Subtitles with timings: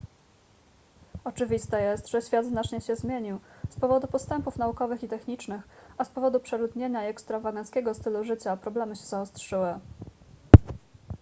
[1.23, 5.61] oczywiste jest że świat znacznie się zmienił z powodu postępów naukowych i technicznych
[5.97, 9.79] a z powodu przeludnienia i ekstrawaganckiego stylu życia problemy się zaostrzyły